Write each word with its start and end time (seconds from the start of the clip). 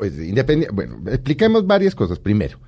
Pues, 0.00 0.18
independiente, 0.18 0.74
bueno, 0.74 0.98
expliquemos 1.10 1.66
varias 1.66 1.94
cosas. 1.94 2.18
Primero, 2.18 2.58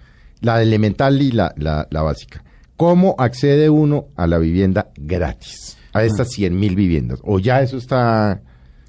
la 0.43 0.61
elemental 0.63 1.21
y 1.23 1.33
la, 1.33 1.55
la, 1.57 1.89
la 1.91 2.03
básica. 2.03 2.45
¿Cómo 2.77 3.15
accede 3.19 3.71
uno 3.71 4.09
a 4.17 4.27
la 4.27 4.37
vivienda 4.39 4.91
gratis? 4.97 5.79
A 5.95 6.05
estas 6.05 6.29
100 6.29 6.59
mil 6.59 6.77
viviendas. 6.77 7.21
¿O 7.23 7.39
ya 7.39 7.63
eso 7.63 7.79
está 7.79 8.43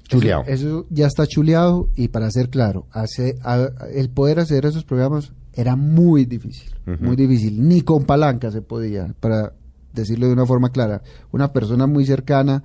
chuleado? 0.08 0.42
Eso, 0.46 0.52
eso 0.68 0.86
ya 0.90 1.06
está 1.06 1.26
chuleado 1.26 1.88
y 1.96 2.08
para 2.08 2.30
ser 2.30 2.50
claro, 2.50 2.86
hace, 2.92 3.36
a- 3.42 3.70
el 3.94 4.10
poder 4.10 4.40
hacer 4.40 4.66
esos 4.66 4.84
programas 4.84 5.32
era 5.54 5.74
muy 5.76 6.26
difícil, 6.26 6.74
muy 7.00 7.16
difícil. 7.16 7.66
Ni 7.66 7.80
con 7.80 8.04
palanca 8.04 8.50
se 8.50 8.60
podía, 8.60 9.14
para 9.20 9.54
decirlo 9.94 10.26
de 10.26 10.32
una 10.34 10.44
forma 10.44 10.70
clara. 10.70 11.02
Una 11.32 11.52
persona 11.52 11.86
muy 11.86 12.04
cercana 12.04 12.62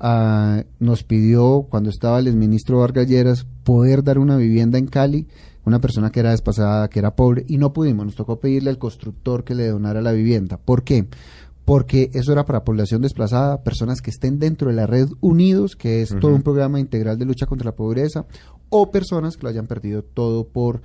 nos 0.00 1.02
pidió, 1.04 1.66
cuando 1.68 1.90
estaba 1.90 2.18
el 2.18 2.28
exministro 2.28 2.78
Vargas 2.78 3.08
Lleras, 3.08 3.46
poder 3.64 4.04
dar 4.04 4.18
una 4.18 4.36
vivienda 4.36 4.78
en 4.78 4.86
Cali, 4.86 5.26
una 5.64 5.80
persona 5.80 6.10
que 6.10 6.20
era 6.20 6.30
despasada, 6.30 6.88
que 6.88 6.98
era 6.98 7.16
pobre, 7.16 7.44
y 7.48 7.58
no 7.58 7.72
pudimos, 7.72 8.06
nos 8.06 8.14
tocó 8.14 8.40
pedirle 8.40 8.70
al 8.70 8.78
constructor 8.78 9.44
que 9.44 9.54
le 9.54 9.68
donara 9.68 10.00
la 10.00 10.12
vivienda. 10.12 10.56
¿Por 10.56 10.82
qué? 10.82 11.06
Porque 11.64 12.10
eso 12.14 12.32
era 12.32 12.46
para 12.46 12.64
población 12.64 13.02
desplazada, 13.02 13.62
personas 13.62 14.00
que 14.00 14.10
estén 14.10 14.38
dentro 14.38 14.70
de 14.70 14.76
la 14.76 14.86
red 14.86 15.08
Unidos, 15.20 15.76
que 15.76 16.00
es 16.00 16.14
todo 16.18 16.34
un 16.34 16.42
programa 16.42 16.80
integral 16.80 17.18
de 17.18 17.26
lucha 17.26 17.44
contra 17.44 17.66
la 17.66 17.76
pobreza, 17.76 18.24
o 18.70 18.90
personas 18.90 19.36
que 19.36 19.42
lo 19.42 19.50
hayan 19.50 19.66
perdido 19.66 20.02
todo 20.02 20.48
por 20.48 20.80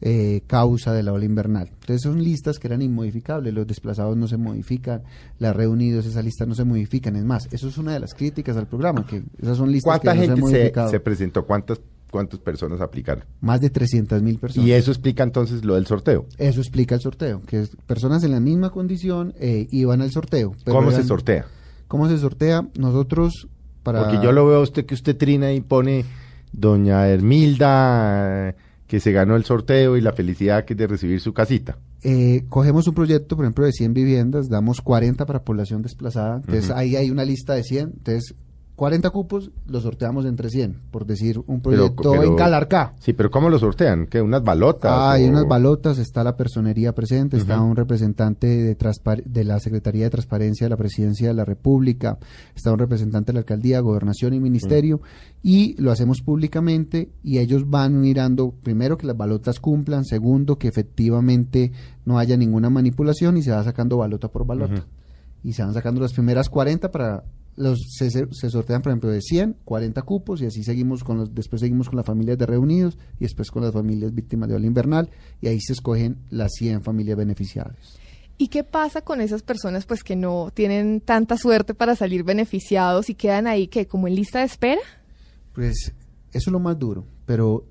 eh, 0.00 0.42
causa 0.46 0.92
de 0.92 1.02
la 1.02 1.12
ola 1.12 1.24
invernal. 1.24 1.68
Entonces 1.80 2.02
son 2.02 2.22
listas 2.22 2.58
que 2.58 2.66
eran 2.66 2.82
inmodificables, 2.82 3.54
los 3.54 3.66
desplazados 3.66 4.16
no 4.16 4.28
se 4.28 4.36
modifican, 4.36 5.02
las 5.38 5.54
reunidos, 5.56 6.04
esas 6.06 6.24
listas 6.24 6.46
no 6.48 6.54
se 6.54 6.64
modifican. 6.64 7.16
Es 7.16 7.24
más, 7.24 7.48
eso 7.52 7.68
es 7.68 7.78
una 7.78 7.92
de 7.92 8.00
las 8.00 8.14
críticas 8.14 8.56
al 8.56 8.66
programa, 8.66 9.06
que 9.06 9.22
esas 9.40 9.56
son 9.56 9.70
listas 9.72 10.00
que 10.00 10.06
¿Cuánta 10.08 10.14
no 10.14 10.20
se 10.26 10.30
han 10.32 10.36
gente 10.68 10.80
se, 10.84 10.90
se 10.90 11.00
presentó? 11.00 11.46
¿Cuántas, 11.46 11.80
¿Cuántas 12.10 12.38
personas 12.40 12.80
aplicaron? 12.80 13.24
Más 13.40 13.60
de 13.60 13.70
300 13.70 14.22
mil 14.22 14.38
personas. 14.38 14.68
Y 14.68 14.72
eso 14.72 14.90
explica 14.92 15.22
entonces 15.24 15.64
lo 15.64 15.74
del 15.74 15.86
sorteo. 15.86 16.26
Eso 16.38 16.60
explica 16.60 16.94
el 16.94 17.00
sorteo, 17.00 17.40
que 17.46 17.60
es- 17.62 17.76
personas 17.86 18.22
en 18.24 18.30
la 18.32 18.40
misma 18.40 18.70
condición 18.70 19.32
eh, 19.40 19.66
iban 19.70 20.00
al 20.02 20.10
sorteo. 20.12 20.54
pero 20.64 20.76
¿Cómo 20.76 20.90
se 20.92 21.02
sortea? 21.02 21.46
¿Cómo 21.88 22.08
se 22.08 22.18
sortea? 22.18 22.68
Nosotros, 22.78 23.48
para... 23.82 24.02
Porque 24.04 24.22
yo 24.24 24.32
lo 24.32 24.46
veo 24.46 24.58
a 24.58 24.60
usted 24.62 24.86
que 24.86 24.94
usted 24.94 25.16
trina 25.16 25.52
y 25.52 25.60
pone 25.60 26.04
doña 26.52 27.08
Hermilda 27.08 28.54
que 28.86 29.00
se 29.00 29.12
ganó 29.12 29.36
el 29.36 29.44
sorteo 29.44 29.96
y 29.96 30.00
la 30.00 30.12
felicidad 30.12 30.64
que 30.64 30.74
de 30.74 30.86
recibir 30.86 31.20
su 31.20 31.32
casita. 31.32 31.78
eh, 32.02 32.44
cogemos 32.48 32.86
un 32.86 32.94
proyecto, 32.94 33.34
por 33.36 33.44
ejemplo, 33.44 33.64
de 33.64 33.72
100 33.72 33.94
viviendas, 33.94 34.48
damos 34.48 34.80
40 34.82 35.24
para 35.24 35.42
población 35.42 35.82
desplazada, 35.82 36.36
entonces 36.36 36.70
ahí 36.70 36.96
hay 36.96 37.10
una 37.10 37.24
lista 37.24 37.54
de 37.54 37.62
100, 37.62 37.92
entonces 37.96 38.34
40 38.76 39.10
cupos 39.10 39.52
los 39.66 39.84
sorteamos 39.84 40.26
entre 40.26 40.48
100, 40.50 40.80
por 40.90 41.06
decir 41.06 41.40
un 41.46 41.60
proyecto 41.60 42.10
pero- 42.10 42.22
en 42.24 42.34
Calarcá. 42.34 42.94
Sí, 42.98 43.12
pero 43.12 43.30
¿cómo 43.30 43.48
lo 43.48 43.58
sortean? 43.58 44.06
¿Qué? 44.06 44.20
¿Unas 44.20 44.42
balotas? 44.42 44.90
Ah, 44.92 45.12
hay 45.12 45.24
o- 45.24 45.28
unas 45.28 45.46
balotas, 45.46 45.98
está 45.98 46.24
la 46.24 46.36
personería 46.36 46.92
presente, 46.92 47.36
está 47.36 47.60
un 47.60 47.76
representante 47.76 48.46
de, 48.48 48.76
de 49.26 49.44
la 49.44 49.60
Secretaría 49.60 50.04
de 50.04 50.10
Transparencia 50.10 50.64
de 50.66 50.70
la 50.70 50.76
Presidencia 50.76 51.28
de 51.28 51.34
la 51.34 51.44
República, 51.44 52.18
está 52.56 52.72
un 52.72 52.78
representante 52.80 53.28
de 53.30 53.34
la 53.34 53.40
Alcaldía, 53.40 53.78
Gobernación 53.80 54.34
y 54.34 54.40
Ministerio, 54.40 55.00
y 55.42 55.80
lo 55.80 55.92
hacemos 55.92 56.20
públicamente 56.22 57.10
y 57.22 57.38
ellos 57.38 57.70
van 57.70 58.00
mirando, 58.00 58.50
primero, 58.62 58.98
que 58.98 59.06
las 59.06 59.16
balotas 59.16 59.60
cumplan, 59.60 60.04
segundo, 60.04 60.58
que 60.58 60.66
efectivamente 60.68 61.70
no 62.04 62.18
haya 62.18 62.36
ninguna 62.36 62.70
manipulación 62.70 63.36
y 63.36 63.42
se 63.42 63.52
va 63.52 63.62
sacando 63.62 63.98
balota 63.98 64.28
por 64.28 64.44
balota. 64.46 64.84
Y 65.44 65.52
se 65.52 65.62
van 65.62 65.74
sacando 65.74 66.00
las 66.00 66.12
primeras 66.12 66.48
40 66.48 66.90
para... 66.90 67.22
Los, 67.56 67.78
se, 67.90 68.10
sortean, 68.50 68.82
por 68.82 68.90
ejemplo, 68.90 69.10
de 69.10 69.20
100, 69.20 69.56
40 69.64 70.02
cupos 70.02 70.42
y 70.42 70.46
así 70.46 70.64
seguimos 70.64 71.04
con 71.04 71.18
los, 71.18 71.34
después 71.34 71.60
seguimos 71.60 71.88
con 71.88 71.96
las 71.96 72.06
familias 72.06 72.36
de 72.36 72.46
reunidos 72.46 72.98
y 73.20 73.24
después 73.24 73.50
con 73.50 73.62
las 73.62 73.72
familias 73.72 74.12
víctimas 74.12 74.48
de 74.48 74.56
ola 74.56 74.66
invernal 74.66 75.10
y 75.40 75.46
ahí 75.46 75.60
se 75.60 75.72
escogen 75.72 76.18
las 76.30 76.52
100 76.58 76.82
familias 76.82 77.16
beneficiadas. 77.16 77.98
¿Y 78.36 78.48
qué 78.48 78.64
pasa 78.64 79.02
con 79.02 79.20
esas 79.20 79.42
personas 79.42 79.86
pues 79.86 80.02
que 80.02 80.16
no 80.16 80.50
tienen 80.52 81.00
tanta 81.00 81.36
suerte 81.36 81.74
para 81.74 81.94
salir 81.94 82.24
beneficiados 82.24 83.08
y 83.08 83.14
quedan 83.14 83.46
ahí 83.46 83.68
que 83.68 83.86
como 83.86 84.08
en 84.08 84.16
lista 84.16 84.40
de 84.40 84.46
espera? 84.46 84.80
Pues 85.54 85.92
eso 86.32 86.50
es 86.50 86.52
lo 86.52 86.58
más 86.58 86.76
duro, 86.76 87.04
pero 87.26 87.64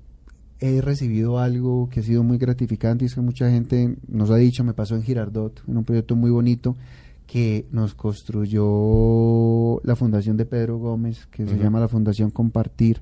he 0.60 0.80
recibido 0.80 1.38
algo 1.38 1.90
que 1.90 2.00
ha 2.00 2.02
sido 2.02 2.22
muy 2.22 2.38
gratificante 2.38 3.04
y 3.04 3.06
es 3.06 3.14
que 3.14 3.20
mucha 3.20 3.50
gente 3.50 3.96
nos 4.08 4.30
ha 4.30 4.36
dicho, 4.36 4.64
me 4.64 4.72
pasó 4.72 4.94
en 4.94 5.02
Girardot, 5.02 5.62
en 5.68 5.76
un 5.76 5.84
proyecto 5.84 6.16
muy 6.16 6.30
bonito 6.30 6.76
que 7.26 7.66
nos 7.72 7.94
construyó 7.94 9.80
la 9.84 9.96
fundación 9.96 10.36
de 10.36 10.44
Pedro 10.46 10.78
Gómez, 10.78 11.26
que 11.26 11.46
se 11.46 11.56
llama 11.58 11.80
la 11.80 11.88
Fundación 11.88 12.30
Compartir, 12.30 13.00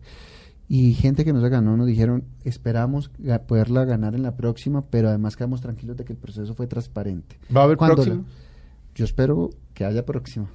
y 0.69 0.95
gente 0.95 1.25
que 1.25 1.33
nos 1.33 1.43
ganó 1.51 1.77
nos 1.77 1.87
dijeron, 1.87 2.25
esperamos 2.45 3.11
poderla 3.47 3.85
ganar 3.85 4.15
en 4.15 4.23
la 4.23 4.37
próxima, 4.37 4.87
pero 4.87 5.09
además 5.09 5.37
quedamos 5.37 5.61
tranquilos 5.61 5.97
de 5.97 6.05
que 6.05 6.13
el 6.13 6.19
proceso 6.19 6.55
fue 6.55 6.67
transparente. 6.67 7.37
¿Va 7.55 7.63
a 7.63 7.65
haber 7.65 7.77
la- 7.81 8.23
Yo 8.95 9.05
espero 9.05 9.51
que 9.75 9.85
haya 9.85 10.07
próxima. 10.07 10.49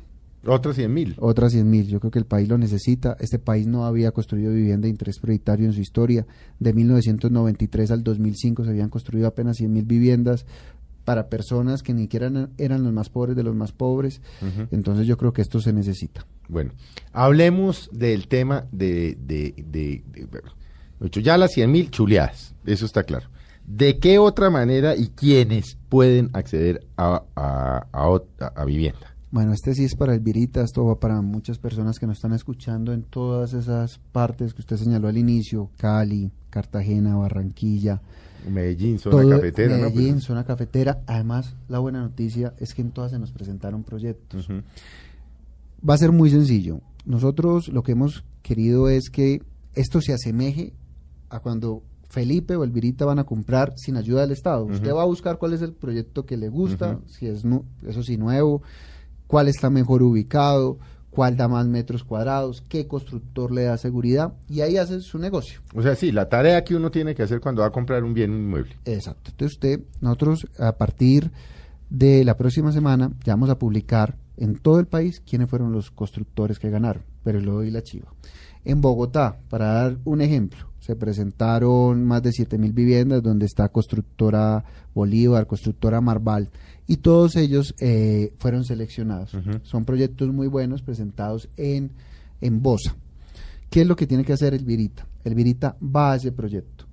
Otras 0.46 0.76
100 0.76 0.94
mil. 0.94 1.16
Otras 1.20 1.52
100 1.52 1.70
mil. 1.70 1.88
Yo 1.88 2.00
creo 2.00 2.12
que 2.12 2.20
el 2.20 2.26
país 2.26 2.48
lo 2.48 2.58
necesita. 2.58 3.18
Este 3.20 3.38
país 3.38 3.68
no 3.68 3.86
había 3.86 4.12
construido 4.12 4.54
vivienda 4.54 4.86
de 4.86 4.92
interés 4.92 5.20
prioritario 5.20 5.66
en 5.66 5.74
su 5.74 5.82
historia. 5.82 6.26
De 6.60 6.74
1993 6.74 7.92
al 7.92 8.04
2005 8.04 8.64
se 8.64 8.70
habían 8.70 8.90
construido 8.90 9.28
apenas 9.28 9.58
100 9.58 9.74
mil 9.74 9.86
viviendas 9.86 10.46
para 11.08 11.30
personas 11.30 11.84
que 11.84 11.94
ni 11.94 12.02
siquiera 12.02 12.28
eran, 12.28 12.50
eran 12.58 12.84
los 12.84 12.92
más 12.92 13.08
pobres 13.08 13.38
de 13.38 13.44
los 13.44 13.56
más 13.56 13.72
pobres. 13.72 14.22
Entonces 14.72 15.08
yo 15.08 15.16
creo 15.16 15.32
que 15.32 15.42
esto 15.42 15.62
se 15.62 15.72
necesita. 15.72 16.28
Bueno, 16.50 16.74
hablemos 17.14 17.90
del 17.94 18.28
tema 18.28 18.66
de... 18.74 19.18
de, 19.22 19.54
de- 19.66 20.04
de- 21.00 21.22
ya 21.22 21.38
las 21.38 21.52
100 21.54 21.72
mil 21.72 21.90
chuleadas, 21.92 22.56
eso 22.66 22.86
está 22.86 23.04
claro. 23.04 23.28
¿De 23.66 24.00
qué 24.00 24.20
otra 24.20 24.50
manera 24.50 24.98
y 24.98 25.08
quiénes 25.08 25.78
pueden 25.88 26.30
acceder 26.34 26.86
a, 26.98 27.24
a, 27.38 27.86
a 28.56 28.66
vivienda? 28.66 29.16
Bueno, 29.32 29.54
este 29.54 29.74
sí 29.76 29.86
es 29.86 29.96
para 29.96 30.14
el 30.14 30.20
Virita, 30.20 30.62
esto 30.62 30.84
va 30.86 31.00
para 31.00 31.22
muchas 31.22 31.58
personas 31.58 32.00
que 32.00 32.06
nos 32.08 32.18
están 32.18 32.34
escuchando 32.34 32.92
en 32.92 33.04
todas 33.04 33.54
esas 33.54 34.00
partes 34.12 34.54
que 34.54 34.62
usted 34.62 34.76
señaló 34.76 35.08
al 35.08 35.18
inicio, 35.18 35.70
Cali, 35.78 36.32
Cartagena, 36.50 37.16
Barranquilla, 37.16 38.02
Medellín, 38.50 39.00
zona 39.00 39.22
todo 39.22 39.30
cafetera, 39.32 39.78
¿no? 39.78 39.84
Medellín, 39.90 40.14
Pues- 40.16 40.24
zona 40.26 40.44
cafetera. 40.46 41.02
Además, 41.08 41.56
la 41.68 41.80
buena 41.80 42.02
noticia 42.02 42.54
es 42.60 42.74
que 42.74 42.82
en 42.82 42.92
todas 42.92 43.12
se 43.12 43.20
nos 43.20 43.32
presentaron 43.32 43.84
proyectos. 43.84 44.48
Va 45.88 45.94
a 45.94 45.98
ser 45.98 46.12
muy 46.12 46.30
sencillo. 46.30 46.82
Nosotros 47.06 47.68
lo 47.70 47.84
que 47.84 47.94
hemos 47.94 48.24
querido 48.42 48.90
es 48.90 49.10
que 49.10 49.42
esto 49.74 50.02
se 50.02 50.14
asemeje 50.14 50.74
a 51.30 51.40
cuando 51.40 51.84
Felipe 52.10 52.56
o 52.56 52.64
Elvirita 52.64 53.06
van 53.06 53.20
a 53.20 53.26
comprar 53.26 53.74
sin 53.76 53.98
ayuda 53.98 54.22
del 54.22 54.32
Estado. 54.32 54.66
Usted 54.66 54.88
Ujú. 54.88 54.96
va 54.98 55.04
a 55.04 55.06
buscar 55.06 55.38
cuál 55.38 55.54
es 55.54 55.62
el 55.62 55.74
proyecto 55.74 56.26
que 56.26 56.38
le 56.38 56.50
gusta, 56.50 57.00
si 57.08 57.28
es 57.28 57.44
eso 57.86 58.02
sí 58.04 58.18
nuevo, 58.18 58.62
cuál 59.28 59.50
está 59.50 59.70
mejor 59.70 60.02
ubicado, 60.04 60.80
cuál 61.18 61.36
da 61.36 61.48
más 61.48 61.66
metros 61.66 62.04
cuadrados, 62.04 62.64
qué 62.70 62.86
constructor 62.86 63.52
le 63.52 63.64
da 63.64 63.78
seguridad 63.78 64.34
y 64.48 64.62
ahí 64.62 64.78
hace 64.78 65.00
su 65.00 65.18
negocio. 65.18 65.62
O 65.74 65.82
sea, 65.82 65.96
sí, 65.96 66.12
la 66.12 66.30
tarea 66.30 66.64
que 66.64 66.76
uno 66.76 66.92
tiene 66.92 67.16
que 67.16 67.24
hacer 67.24 67.40
cuando 67.40 67.64
va 67.64 67.70
a 67.70 67.72
comprar 67.72 68.04
un 68.04 68.14
bien 68.14 68.30
un 68.30 68.42
inmueble. 68.42 68.76
Exacto. 68.86 69.32
Entonces 69.32 69.56
usted, 69.56 69.80
nosotros 70.00 70.46
a 70.60 70.74
partir 70.74 71.32
de 71.90 72.24
la 72.24 72.38
próxima 72.38 72.72
semana 72.72 73.14
ya 73.24 73.34
vamos 73.34 73.50
a 73.50 73.58
publicar 73.58 74.16
en 74.38 74.58
todo 74.58 74.80
el 74.80 74.86
país 74.86 75.20
quiénes 75.28 75.50
fueron 75.50 75.72
los 75.72 75.90
constructores 75.90 76.60
que 76.60 76.70
ganaron, 76.70 77.02
pero 77.24 77.40
le 77.40 77.48
doy 77.48 77.72
la 77.72 77.82
chiva. 77.82 78.14
En 78.68 78.82
Bogotá, 78.82 79.38
para 79.50 79.68
dar 79.68 79.98
un 80.04 80.22
ejemplo, 80.22 80.60
se 80.80 80.96
presentaron 80.96 82.04
más 82.06 82.22
de 82.22 82.32
7.000 82.32 82.74
viviendas 82.74 83.24
donde 83.24 83.46
está 83.46 83.70
constructora 83.70 84.66
Bolívar, 84.94 85.48
constructora 85.48 86.02
Marval, 86.02 86.50
y 86.86 86.98
todos 86.98 87.36
ellos 87.38 87.76
eh, 87.80 88.34
fueron 88.40 88.64
seleccionados. 88.66 89.32
Son 89.64 89.86
proyectos 89.86 90.34
muy 90.34 90.48
buenos 90.48 90.82
presentados 90.82 91.48
en, 91.58 91.92
en 92.42 92.62
Bosa. 92.62 92.96
¿Qué 93.70 93.82
es 93.82 93.88
lo 93.88 93.96
que 93.96 94.08
tiene 94.08 94.24
que 94.26 94.34
hacer 94.34 94.54
el 94.54 94.66
Virita? 94.66 95.06
El 95.24 95.36
Virita 95.36 95.76
va 95.82 96.14
a 96.14 96.16
ese 96.18 96.32
proyecto. 96.32 96.86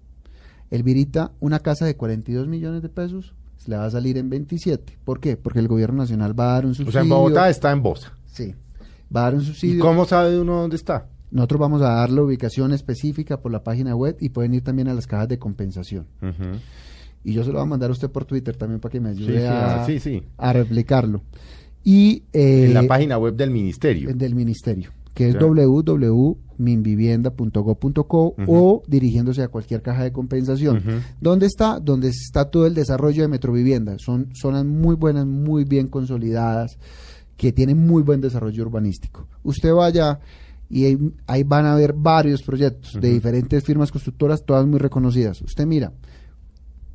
El 0.70 0.82
Virita, 0.84 1.32
una 1.40 1.58
casa 1.60 1.86
de 1.86 1.96
42 1.96 2.46
millones 2.48 2.82
de 2.82 2.88
pesos, 2.88 3.34
se 3.56 3.70
le 3.70 3.76
va 3.76 3.86
a 3.86 3.90
salir 3.90 4.16
en 4.18 4.28
27. 4.30 4.98
¿Por 5.04 5.18
qué? 5.20 5.36
Porque 5.36 5.58
el 5.60 5.68
gobierno 5.68 5.98
nacional 5.98 6.38
va 6.38 6.50
a 6.50 6.54
dar 6.54 6.66
un 6.66 6.72
O 6.72 6.74
subsidio. 6.74 6.92
sea, 6.92 7.02
en 7.02 7.08
Bogotá 7.08 7.48
está 7.48 7.70
en 7.72 7.82
Bosa. 7.82 8.12
Sí. 8.26 8.54
Va 9.14 9.20
a 9.20 9.24
dar 9.24 9.34
un 9.34 9.42
¿Y 9.42 9.44
subsidio. 9.44 9.80
cómo 9.84 10.04
sabe 10.04 10.38
uno 10.40 10.60
dónde 10.62 10.76
está? 10.76 11.06
Nosotros 11.34 11.60
vamos 11.60 11.82
a 11.82 11.90
dar 11.94 12.10
la 12.10 12.22
ubicación 12.22 12.72
específica 12.72 13.40
por 13.40 13.50
la 13.50 13.64
página 13.64 13.96
web 13.96 14.16
y 14.20 14.28
pueden 14.28 14.54
ir 14.54 14.62
también 14.62 14.86
a 14.86 14.94
las 14.94 15.08
cajas 15.08 15.28
de 15.28 15.36
compensación. 15.36 16.06
Y 17.24 17.32
yo 17.32 17.42
se 17.42 17.48
lo 17.48 17.54
voy 17.54 17.62
a 17.62 17.66
mandar 17.66 17.90
a 17.90 17.92
usted 17.92 18.08
por 18.08 18.24
Twitter 18.24 18.54
también 18.56 18.78
para 18.78 18.92
que 18.92 19.00
me 19.00 19.08
ayude 19.08 19.32
Sí, 19.32 19.38
sí, 19.40 19.44
a, 19.44 19.82
ah, 19.82 19.84
sí, 19.84 19.98
sí. 19.98 20.22
a 20.38 20.52
replicarlo. 20.52 21.22
Y 21.82 22.22
eh, 22.32 22.66
en 22.66 22.74
la 22.74 22.84
página 22.84 23.18
web 23.18 23.34
del 23.34 23.50
ministerio. 23.50 24.14
del 24.14 24.36
ministerio, 24.36 24.92
que 25.12 25.30
es 25.30 25.36
www.minvivienda.go.co 25.36 28.34
o 28.46 28.82
dirigiéndose 28.86 29.42
a 29.42 29.48
cualquier 29.48 29.82
caja 29.82 30.04
de 30.04 30.12
compensación. 30.12 30.84
¿Dónde 31.20 31.46
está? 31.46 31.80
Donde 31.80 32.10
está 32.10 32.48
todo 32.48 32.68
el 32.68 32.74
desarrollo 32.74 33.22
de 33.22 33.28
Metrovivienda. 33.28 33.96
Son 33.98 34.28
zonas 34.34 34.64
muy 34.64 34.94
buenas, 34.94 35.26
muy 35.26 35.64
bien 35.64 35.88
consolidadas, 35.88 36.78
que 37.36 37.50
tienen 37.50 37.84
muy 37.84 38.04
buen 38.04 38.20
desarrollo 38.20 38.62
urbanístico. 38.62 39.26
Usted 39.42 39.74
vaya 39.74 40.20
y 40.68 40.84
ahí, 40.86 40.98
ahí 41.26 41.42
van 41.44 41.66
a 41.66 41.74
ver 41.76 41.92
varios 41.92 42.42
proyectos 42.42 42.98
de 43.00 43.10
diferentes 43.10 43.62
firmas 43.64 43.92
constructoras, 43.92 44.44
todas 44.44 44.66
muy 44.66 44.78
reconocidas. 44.78 45.40
Usted 45.42 45.66
mira, 45.66 45.92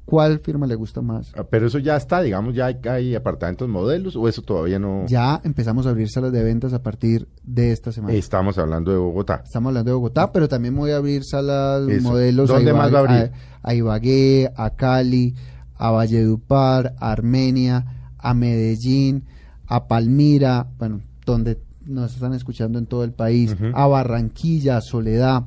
¿cuál 0.05 0.39
firma 0.39 0.65
le 0.65 0.75
gusta 0.75 1.01
más? 1.01 1.31
Ah, 1.35 1.43
Pero 1.43 1.67
eso 1.67 1.77
ya 1.77 1.95
está, 1.95 2.21
digamos, 2.21 2.55
ya 2.55 2.65
hay, 2.65 2.77
hay 2.89 3.15
apartamentos 3.15 3.69
modelos 3.69 4.15
o 4.15 4.27
eso 4.27 4.41
todavía 4.41 4.79
no. 4.79 5.05
Ya 5.07 5.39
empezamos 5.43 5.85
a 5.85 5.91
abrir 5.91 6.09
salas 6.09 6.31
de 6.31 6.43
ventas 6.43 6.73
a 6.73 6.81
partir 6.81 7.27
de 7.43 7.71
esta 7.71 7.91
semana. 7.91 8.13
Estamos 8.15 8.57
hablando 8.57 8.91
de 8.91 8.97
Bogotá. 8.97 9.41
Estamos 9.45 9.69
hablando 9.69 9.91
de 9.91 9.95
Bogotá, 9.95 10.31
pero 10.31 10.47
también 10.47 10.75
voy 10.75 10.91
a 10.91 10.97
abrir 10.97 11.23
salas, 11.23 11.87
Eso. 11.87 12.09
modelos. 12.09 12.49
¿Dónde 12.49 12.73
más 12.73 12.93
va 12.93 12.97
a 12.97 13.01
abrir? 13.01 13.31
A, 13.61 13.69
a 13.69 13.73
Ibagué, 13.75 14.51
a 14.55 14.71
Cali, 14.71 15.35
a 15.77 15.91
Valledupar, 15.91 16.95
a 16.99 17.11
Armenia, 17.11 17.85
a 18.17 18.33
Medellín, 18.33 19.25
a 19.67 19.87
Palmira, 19.87 20.67
bueno, 20.79 21.01
donde 21.25 21.59
nos 21.89 22.13
están 22.13 22.33
escuchando 22.33 22.79
en 22.79 22.85
todo 22.85 23.03
el 23.03 23.11
país, 23.11 23.55
a 23.73 23.87
Barranquilla, 23.87 24.77
a 24.77 24.81
Soledad. 24.81 25.43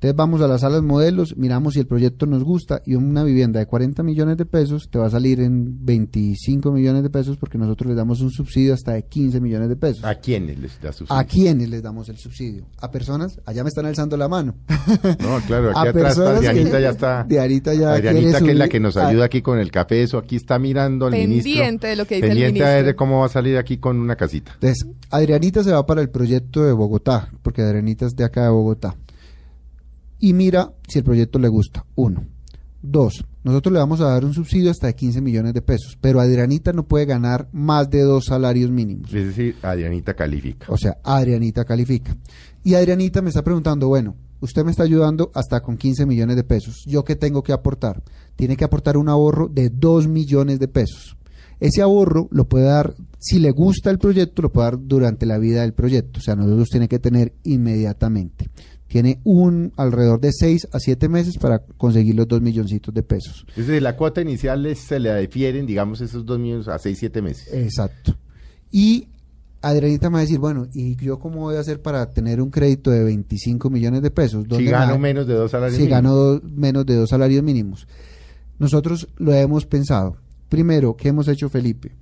Entonces 0.00 0.16
vamos 0.16 0.40
a 0.40 0.48
las 0.48 0.62
salas 0.62 0.82
modelos, 0.82 1.36
miramos 1.36 1.74
si 1.74 1.80
el 1.80 1.86
proyecto 1.86 2.24
nos 2.24 2.42
gusta 2.42 2.80
y 2.86 2.94
una 2.94 3.22
vivienda 3.22 3.60
de 3.60 3.66
40 3.66 4.02
millones 4.02 4.38
de 4.38 4.46
pesos 4.46 4.88
te 4.90 4.98
va 4.98 5.08
a 5.08 5.10
salir 5.10 5.40
en 5.40 5.84
25 5.84 6.72
millones 6.72 7.02
de 7.02 7.10
pesos 7.10 7.36
porque 7.36 7.58
nosotros 7.58 7.88
les 7.88 7.98
damos 7.98 8.22
un 8.22 8.30
subsidio 8.30 8.72
hasta 8.72 8.92
de 8.92 9.02
15 9.02 9.42
millones 9.42 9.68
de 9.68 9.76
pesos. 9.76 10.02
¿A 10.02 10.14
quiénes 10.14 10.58
les 10.58 10.80
da 10.80 10.90
subsidio? 10.92 11.20
¿A 11.20 11.24
quiénes 11.24 11.68
les 11.68 11.82
damos 11.82 12.08
el 12.08 12.16
subsidio? 12.16 12.64
A 12.80 12.90
personas, 12.90 13.38
allá 13.44 13.62
me 13.62 13.68
están 13.68 13.84
alzando 13.84 14.16
la 14.16 14.26
mano. 14.26 14.54
No, 15.20 15.38
claro, 15.46 15.68
aquí 15.76 15.78
A 15.78 15.82
atrás 15.90 15.94
está 16.12 16.24
personas 16.24 16.40
que- 16.40 16.40
Dianita, 16.54 16.80
ya 16.80 16.90
está. 16.90 17.24
Dianita 17.28 17.74
ya 17.74 17.92
Adrianita, 17.92 18.30
quiere 18.38 18.44
que 18.46 18.52
es 18.52 18.58
la 18.58 18.68
que 18.70 18.80
nos 18.80 18.96
ayuda 18.96 19.26
aquí 19.26 19.42
con 19.42 19.58
el 19.58 19.70
café, 19.70 20.02
eso 20.02 20.16
aquí 20.16 20.36
está 20.36 20.58
mirando 20.58 21.06
al 21.08 21.12
ministro. 21.12 21.52
Pendiente 21.52 21.86
de 21.88 21.96
lo 21.96 22.06
que 22.06 22.14
dice 22.14 22.26
el 22.28 22.32
Pendiente 22.32 22.64
a 22.64 22.68
ver 22.68 22.76
ministro. 22.84 22.96
cómo 22.96 23.20
va 23.20 23.26
a 23.26 23.28
salir 23.28 23.58
aquí 23.58 23.76
con 23.76 23.98
una 24.00 24.16
casita. 24.16 24.52
Entonces, 24.54 24.86
Adrianita 25.10 25.62
se 25.62 25.72
va 25.72 25.84
para 25.84 26.00
el 26.00 26.08
proyecto 26.08 26.62
de 26.64 26.72
Bogotá, 26.72 27.28
porque 27.42 27.60
Adrianita 27.60 28.06
es 28.06 28.16
de 28.16 28.24
acá 28.24 28.44
de 28.44 28.48
Bogotá. 28.48 28.94
Y 30.20 30.34
mira 30.34 30.72
si 30.86 30.98
el 30.98 31.04
proyecto 31.04 31.38
le 31.38 31.48
gusta. 31.48 31.84
Uno. 31.96 32.24
Dos. 32.82 33.24
Nosotros 33.42 33.72
le 33.72 33.78
vamos 33.78 34.00
a 34.00 34.10
dar 34.10 34.24
un 34.24 34.34
subsidio 34.34 34.70
hasta 34.70 34.86
de 34.86 34.94
15 34.94 35.20
millones 35.22 35.54
de 35.54 35.62
pesos, 35.62 35.96
pero 36.00 36.20
Adrianita 36.20 36.72
no 36.72 36.86
puede 36.86 37.06
ganar 37.06 37.48
más 37.52 37.88
de 37.88 38.02
dos 38.02 38.26
salarios 38.26 38.70
mínimos. 38.70 39.12
Es 39.12 39.28
decir, 39.28 39.56
Adrianita 39.62 40.14
califica. 40.14 40.66
O 40.68 40.76
sea, 40.76 40.98
Adrianita 41.02 41.64
califica. 41.64 42.14
Y 42.62 42.74
Adrianita 42.74 43.22
me 43.22 43.30
está 43.30 43.42
preguntando, 43.42 43.88
bueno, 43.88 44.16
usted 44.40 44.64
me 44.64 44.70
está 44.70 44.82
ayudando 44.82 45.30
hasta 45.34 45.60
con 45.60 45.78
15 45.78 46.04
millones 46.04 46.36
de 46.36 46.44
pesos. 46.44 46.84
¿Yo 46.86 47.04
qué 47.04 47.16
tengo 47.16 47.42
que 47.42 47.52
aportar? 47.52 48.02
Tiene 48.36 48.56
que 48.56 48.64
aportar 48.64 48.98
un 48.98 49.08
ahorro 49.08 49.48
de 49.48 49.70
2 49.70 50.06
millones 50.06 50.58
de 50.58 50.68
pesos. 50.68 51.16
Ese 51.60 51.82
ahorro 51.82 52.28
lo 52.30 52.48
puede 52.48 52.64
dar, 52.64 52.94
si 53.18 53.38
le 53.38 53.50
gusta 53.50 53.90
el 53.90 53.98
proyecto, 53.98 54.40
lo 54.40 54.50
puede 54.50 54.66
dar 54.66 54.78
durante 54.80 55.26
la 55.26 55.38
vida 55.38 55.60
del 55.60 55.74
proyecto. 55.74 56.20
O 56.20 56.22
sea, 56.22 56.34
no 56.34 56.46
los 56.46 56.68
tiene 56.68 56.88
que 56.88 56.98
tener 56.98 57.34
inmediatamente. 57.42 58.48
Tiene 58.90 59.20
un 59.22 59.72
alrededor 59.76 60.20
de 60.20 60.32
6 60.32 60.66
a 60.72 60.80
7 60.80 61.08
meses 61.08 61.38
para 61.38 61.60
conseguir 61.60 62.16
los 62.16 62.26
2 62.26 62.42
milloncitos 62.42 62.92
de 62.92 63.04
pesos. 63.04 63.46
Es 63.56 63.68
decir, 63.68 63.80
la 63.80 63.94
cuota 63.96 64.20
inicial 64.20 64.64
les- 64.64 64.80
se 64.80 64.98
le 64.98 65.16
difieren, 65.20 65.64
digamos, 65.64 66.00
esos 66.00 66.26
dos 66.26 66.40
millones 66.40 66.66
a 66.66 66.76
seis, 66.80 66.98
siete 66.98 67.22
meses. 67.22 67.46
Exacto. 67.54 68.16
Y 68.72 69.06
Adrianita 69.62 70.10
me 70.10 70.14
va 70.14 70.18
a 70.18 70.22
decir, 70.22 70.40
bueno, 70.40 70.66
¿y 70.74 70.96
yo 70.96 71.20
cómo 71.20 71.38
voy 71.42 71.54
a 71.54 71.60
hacer 71.60 71.80
para 71.80 72.10
tener 72.10 72.40
un 72.42 72.50
crédito 72.50 72.90
de 72.90 73.04
25 73.04 73.70
millones 73.70 74.02
de 74.02 74.10
pesos? 74.10 74.42
si 74.42 74.48
¿Dónde 74.48 74.70
gano 74.72 74.94
me- 74.94 74.98
menos 75.10 75.24
de 75.28 75.34
dos 75.34 75.52
salarios 75.52 75.76
si 75.76 75.82
mínimos. 75.84 75.96
gano 76.02 76.14
do- 76.16 76.40
menos 76.42 76.84
de 76.84 76.96
dos 76.96 77.10
salarios 77.10 77.44
mínimos. 77.44 77.86
Nosotros 78.58 79.06
lo 79.18 79.32
hemos 79.32 79.66
pensado. 79.66 80.16
Primero, 80.48 80.96
¿qué 80.96 81.10
hemos 81.10 81.28
hecho, 81.28 81.48
Felipe? 81.48 81.92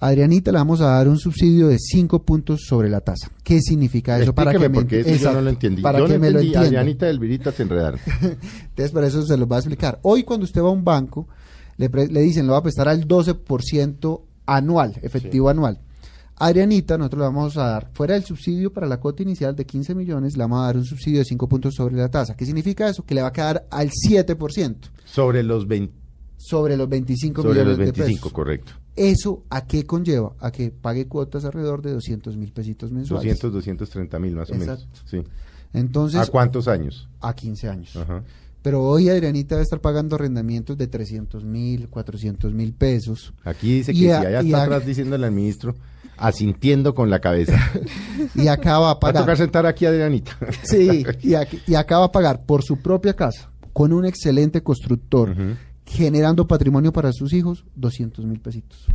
Adrianita 0.00 0.52
le 0.52 0.58
vamos 0.58 0.80
a 0.80 0.86
dar 0.90 1.08
un 1.08 1.18
subsidio 1.18 1.66
de 1.68 1.76
5 1.78 2.22
puntos 2.22 2.60
sobre 2.66 2.88
la 2.88 3.00
tasa. 3.00 3.30
¿Qué 3.42 3.60
significa 3.60 4.18
eso? 4.20 4.32
Para 4.34 4.52
que 4.52 4.58
me 4.60 4.70
porque 4.70 5.00
eso 5.00 5.24
yo 5.24 5.32
no 5.32 5.40
lo 5.40 5.50
entendí. 5.50 5.82
Para 5.82 5.98
yo 5.98 6.06
que 6.06 6.14
no 6.14 6.18
me 6.20 6.30
lo 6.30 6.38
entienda. 6.38 6.60
Adrianita 6.60 7.06
del 7.06 7.18
Virita 7.18 7.50
se 7.50 7.64
enredaron. 7.64 7.98
Entonces, 8.20 8.92
por 8.92 9.02
eso 9.04 9.22
se 9.24 9.36
los 9.36 9.48
voy 9.48 9.56
a 9.56 9.58
explicar. 9.58 9.98
Hoy, 10.02 10.22
cuando 10.22 10.44
usted 10.44 10.62
va 10.62 10.68
a 10.68 10.72
un 10.72 10.84
banco, 10.84 11.26
le, 11.78 11.90
pre- 11.90 12.06
le 12.08 12.20
dicen, 12.20 12.46
lo 12.46 12.52
va 12.52 12.58
a 12.58 12.62
prestar 12.62 12.88
al 12.88 13.08
12% 13.08 14.20
anual, 14.46 14.94
efectivo 15.02 15.48
anual. 15.48 15.80
Adrianita, 16.36 16.96
nosotros 16.96 17.18
le 17.18 17.24
vamos 17.26 17.56
a 17.56 17.64
dar, 17.66 17.90
fuera 17.92 18.14
del 18.14 18.22
subsidio 18.24 18.72
para 18.72 18.86
la 18.86 18.98
cuota 19.00 19.24
inicial 19.24 19.56
de 19.56 19.66
15 19.66 19.96
millones, 19.96 20.36
le 20.36 20.44
vamos 20.44 20.60
a 20.60 20.66
dar 20.66 20.76
un 20.76 20.84
subsidio 20.84 21.18
de 21.18 21.24
5 21.24 21.48
puntos 21.48 21.74
sobre 21.74 21.96
la 21.96 22.08
tasa. 22.08 22.36
¿Qué 22.36 22.46
significa 22.46 22.88
eso? 22.88 23.04
Que 23.04 23.16
le 23.16 23.22
va 23.22 23.28
a 23.28 23.32
quedar 23.32 23.66
al 23.70 23.90
7% 23.90 24.76
Sobre 25.04 25.42
los 25.42 25.66
20, 25.66 25.92
sobre 26.36 26.76
los 26.76 26.88
25 26.88 27.42
sobre 27.42 27.54
millones 27.54 27.78
los 27.78 27.78
de 27.78 27.92
25, 27.92 28.20
pesos. 28.20 28.32
correcto. 28.32 28.72
¿Eso 28.98 29.44
a 29.50 29.66
qué 29.66 29.84
conlleva? 29.86 30.34
A 30.40 30.50
que 30.50 30.70
pague 30.70 31.06
cuotas 31.06 31.44
alrededor 31.44 31.82
de 31.82 31.92
200 31.92 32.36
mil 32.36 32.52
pesitos 32.52 32.90
mensuales. 32.92 33.24
200, 33.38 33.52
230 33.52 34.18
mil 34.18 34.34
más 34.36 34.50
o 34.50 34.54
menos. 34.54 34.80
Exacto. 34.80 35.00
Sí. 35.06 35.22
Entonces, 35.72 36.20
¿A 36.20 36.26
cuántos 36.26 36.66
años? 36.68 37.08
a 37.20 37.34
15 37.34 37.68
años. 37.68 37.96
Ajá. 37.96 38.22
Pero 38.62 38.82
hoy 38.82 39.08
Adrianita 39.08 39.54
va 39.54 39.60
a 39.60 39.62
estar 39.62 39.80
pagando 39.80 40.16
arrendamientos 40.16 40.76
de 40.76 40.88
300 40.88 41.44
mil, 41.44 41.88
400 41.88 42.52
mil 42.52 42.72
pesos. 42.72 43.32
Aquí 43.44 43.74
dice 43.76 43.92
que 43.92 43.98
Y 43.98 44.02
si 44.02 44.10
a- 44.10 44.18
allá 44.20 44.40
está 44.40 44.60
a- 44.60 44.64
atrás 44.64 44.84
diciéndole 44.86 45.26
al 45.26 45.32
ministro, 45.32 45.74
asintiendo 46.16 46.94
con 46.94 47.10
la 47.10 47.20
cabeza. 47.20 47.56
Y 48.34 48.48
acá 48.48 48.78
va 48.80 48.90
a 48.90 48.94
Va 48.94 48.96
a 48.96 48.98
tocar 48.98 49.12
pagar. 49.20 49.36
sentar 49.36 49.66
aquí 49.66 49.86
a 49.86 49.90
Adrianita. 49.90 50.36
Sí, 50.64 51.04
y, 51.22 51.34
aquí- 51.34 51.60
y 51.66 51.74
acá 51.76 51.98
va 51.98 52.06
a 52.06 52.12
pagar 52.12 52.44
por 52.44 52.62
su 52.64 52.78
propia 52.78 53.14
casa, 53.14 53.50
con 53.72 53.92
un 53.92 54.04
excelente 54.04 54.62
constructor, 54.62 55.30
Ujú. 55.30 55.42
Generando 55.88 56.46
patrimonio 56.46 56.92
para 56.92 57.12
sus 57.12 57.32
hijos, 57.32 57.64
200 57.76 58.24
mil 58.24 58.40
pesitos. 58.40 58.86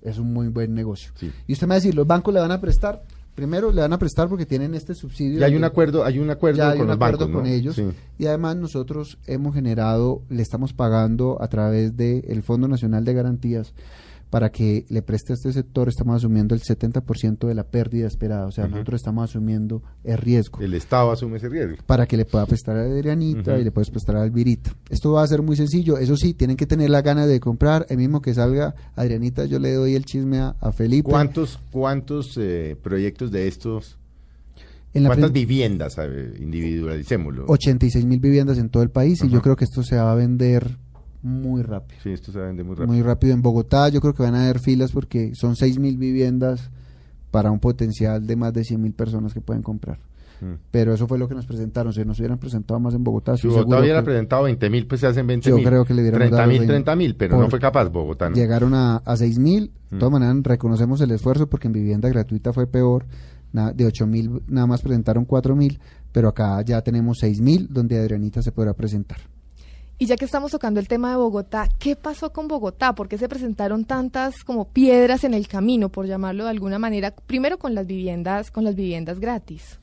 Es 0.00 0.18
un 0.18 0.32
muy 0.32 0.48
buen 0.48 0.74
negocio. 0.74 1.12
Sí. 1.16 1.30
Y 1.46 1.52
usted 1.52 1.66
me 1.66 1.70
va 1.72 1.74
a 1.76 1.78
decir, 1.80 1.94
¿los 1.94 2.06
bancos 2.06 2.32
le 2.34 2.40
van 2.40 2.50
a 2.50 2.60
prestar? 2.60 3.02
Primero 3.34 3.72
le 3.72 3.80
van 3.80 3.92
a 3.92 3.98
prestar 3.98 4.28
porque 4.28 4.44
tienen 4.46 4.74
este 4.74 4.94
subsidio. 4.94 5.40
Y 5.40 5.42
hay 5.42 5.52
de- 5.52 5.56
un 5.56 5.64
acuerdo, 5.64 6.04
hay 6.04 6.18
un 6.18 6.28
acuerdo 6.28 6.58
ya 6.58 6.70
hay 6.70 6.78
con 6.78 6.82
un 6.82 6.86
los 6.88 6.96
acuerdo 6.96 7.18
bancos, 7.26 7.34
con 7.34 7.44
¿no? 7.44 7.48
ellos 7.50 7.76
Sí. 7.76 7.84
y 8.18 8.26
además 8.26 8.56
nosotros 8.56 9.18
hemos 9.26 9.54
generado, 9.54 10.22
le 10.28 10.42
estamos 10.42 10.72
pagando 10.72 11.40
a 11.40 11.48
través 11.48 11.96
del 11.96 12.42
Fondo 12.42 12.68
Nacional 12.68 13.04
de 13.04 13.14
Garantías 13.14 13.72
para 14.32 14.50
que 14.50 14.86
le 14.88 15.02
preste 15.02 15.34
a 15.34 15.36
este 15.36 15.52
sector, 15.52 15.90
estamos 15.90 16.16
asumiendo 16.16 16.54
el 16.54 16.62
70% 16.62 17.46
de 17.46 17.54
la 17.54 17.64
pérdida 17.64 18.06
esperada, 18.06 18.46
o 18.46 18.50
sea, 18.50 18.66
nosotros 18.66 19.02
estamos 19.02 19.28
asumiendo 19.28 19.82
el 20.04 20.16
riesgo 20.16 20.58
El 20.58 20.72
Estado 20.72 21.12
asume 21.12 21.36
ese 21.36 21.50
riesgo. 21.50 21.76
para 21.84 22.06
que 22.06 22.16
le 22.16 22.24
pueda 22.24 22.46
prestar 22.46 22.78
a 22.78 22.80
Adrianita 22.80 23.58
y 23.58 23.64
le 23.64 23.70
puedes 23.70 23.90
prestar 23.90 24.16
a 24.16 24.22
Alvirita. 24.22 24.74
Esto 24.88 25.12
va 25.12 25.22
a 25.22 25.26
ser 25.26 25.42
muy 25.42 25.54
sencillo, 25.54 25.98
eso 25.98 26.16
sí, 26.16 26.32
tienen 26.32 26.56
que 26.56 26.64
tener 26.64 26.88
la 26.88 27.02
gana 27.02 27.26
de 27.26 27.40
comprar, 27.40 27.84
el 27.90 27.98
mismo 27.98 28.22
que 28.22 28.32
salga 28.32 28.74
Adrianita, 28.96 29.44
yo 29.44 29.58
le 29.58 29.74
doy 29.74 29.96
el 29.96 30.06
chisme 30.06 30.38
a, 30.38 30.56
a 30.60 30.72
Felipe. 30.72 31.10
¿Cuántos, 31.10 31.60
cuántos 31.70 32.34
eh, 32.38 32.74
proyectos 32.82 33.30
de 33.32 33.48
estos, 33.48 33.98
En 34.94 35.04
cuántas 35.04 35.30
viviendas, 35.30 35.98
individualicémoslo? 36.40 37.44
86 37.48 38.06
mil 38.06 38.18
viviendas 38.18 38.56
en 38.56 38.70
todo 38.70 38.82
el 38.82 38.88
país 38.88 39.22
y 39.22 39.28
yo 39.28 39.42
creo 39.42 39.56
que 39.56 39.64
esto 39.64 39.82
se 39.82 39.96
va 39.96 40.10
a 40.10 40.14
vender 40.14 40.78
muy 41.22 41.62
rápido. 41.62 42.00
Sí, 42.02 42.10
esto 42.10 42.32
se 42.32 42.38
vende 42.38 42.64
muy 42.64 42.74
rápido. 42.74 42.92
muy 42.92 43.02
rápido 43.02 43.34
en 43.34 43.42
Bogotá. 43.42 43.88
Yo 43.88 44.00
creo 44.00 44.14
que 44.14 44.22
van 44.22 44.34
a 44.34 44.42
haber 44.44 44.58
filas 44.58 44.92
porque 44.92 45.34
son 45.34 45.56
6 45.56 45.78
mil 45.78 45.96
viviendas 45.96 46.70
para 47.30 47.50
un 47.50 47.60
potencial 47.60 48.26
de 48.26 48.36
más 48.36 48.52
de 48.52 48.64
100 48.64 48.80
mil 48.82 48.92
personas 48.92 49.32
que 49.32 49.40
pueden 49.40 49.62
comprar. 49.62 49.98
Mm. 50.40 50.54
Pero 50.72 50.92
eso 50.92 51.06
fue 51.06 51.18
lo 51.18 51.28
que 51.28 51.34
nos 51.36 51.46
presentaron. 51.46 51.92
Si 51.92 52.04
nos 52.04 52.18
hubieran 52.18 52.38
presentado 52.38 52.78
más 52.80 52.94
en 52.94 53.04
Bogotá, 53.04 53.36
Si 53.36 53.46
Bogotá 53.46 53.78
hubiera 53.78 54.00
que 54.00 54.06
presentado 54.06 54.42
20 54.42 54.68
mil, 54.70 54.86
pues 54.86 55.00
se 55.00 55.06
hacen 55.06 55.26
20 55.26 55.48
Yo 55.48 55.56
mil. 55.56 55.64
creo 55.64 55.84
que 55.84 55.94
le 55.94 56.02
hubiéramos 56.02 56.20
30 56.30 56.36
dado 56.36 56.48
mil, 56.48 56.58
20. 56.58 56.72
30 56.74 56.96
mil, 56.96 57.14
pero 57.16 57.38
no 57.38 57.48
fue 57.48 57.60
capaz 57.60 57.88
Bogotá, 57.88 58.28
¿no? 58.28 58.34
llegaron 58.36 58.74
a, 58.74 58.96
a 58.96 59.16
6 59.16 59.38
mil. 59.38 59.70
De 59.90 59.96
Mm. 59.96 59.98
todas 60.00 60.12
maneras, 60.12 60.36
reconocemos 60.42 61.00
el 61.02 61.10
esfuerzo 61.12 61.46
porque 61.48 61.68
en 61.68 61.72
vivienda 61.74 62.08
gratuita 62.08 62.52
fue 62.52 62.66
peor. 62.66 63.06
Na- 63.52 63.72
de 63.72 63.84
8 63.86 64.06
mil 64.06 64.42
nada 64.48 64.66
más 64.66 64.80
presentaron 64.82 65.24
4 65.26 65.54
mil, 65.54 65.78
pero 66.10 66.28
acá 66.28 66.60
ya 66.62 66.80
tenemos 66.82 67.18
6 67.20 67.40
mil 67.42 67.68
donde 67.70 67.98
Adrianita 68.00 68.40
se 68.42 68.50
podrá 68.50 68.72
presentar. 68.72 69.18
Y 70.02 70.06
ya 70.06 70.16
que 70.16 70.24
estamos 70.24 70.50
tocando 70.50 70.80
el 70.80 70.88
tema 70.88 71.10
de 71.10 71.16
Bogotá, 71.16 71.68
¿qué 71.78 71.94
pasó 71.94 72.32
con 72.32 72.48
Bogotá? 72.48 72.92
¿Por 72.92 73.06
qué 73.06 73.18
se 73.18 73.28
presentaron 73.28 73.84
tantas 73.84 74.42
como 74.42 74.64
piedras 74.64 75.22
en 75.22 75.32
el 75.32 75.46
camino, 75.46 75.90
por 75.90 76.08
llamarlo 76.08 76.42
de 76.42 76.50
alguna 76.50 76.80
manera? 76.80 77.14
Primero 77.14 77.56
con 77.56 77.76
las 77.76 77.86
viviendas, 77.86 78.50
con 78.50 78.64
las 78.64 78.74
viviendas 78.74 79.20
gratis. 79.20 79.78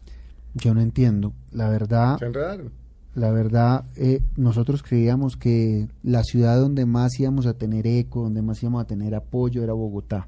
Yo 0.56 0.74
no 0.74 0.82
entiendo. 0.82 1.32
La 1.54 1.70
verdad, 1.70 2.18
Se 2.20 2.26
enredaron. 2.26 2.74
La 3.16 3.32
verdad, 3.32 3.86
eh, 3.96 4.22
nosotros 4.36 4.84
creíamos 4.84 5.38
que 5.38 5.88
la 6.04 6.24
ciudad 6.24 6.60
donde 6.60 6.86
más 6.86 7.18
íbamos 7.18 7.46
a 7.46 7.54
tener 7.54 7.88
eco, 7.88 8.24
donde 8.24 8.42
más 8.42 8.62
íbamos 8.62 8.82
a 8.82 8.88
tener 8.88 9.16
apoyo 9.16 9.64
era 9.64 9.72
Bogotá. 9.72 10.28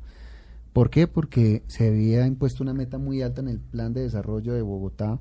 ¿Por 0.71 0.89
qué? 0.89 1.07
Porque 1.07 1.63
se 1.67 1.89
había 1.89 2.25
impuesto 2.25 2.63
una 2.63 2.73
meta 2.73 2.97
muy 2.97 3.21
alta 3.21 3.41
en 3.41 3.49
el 3.49 3.59
plan 3.59 3.91
de 3.91 4.03
desarrollo 4.03 4.53
de 4.53 4.61
Bogotá 4.61 5.19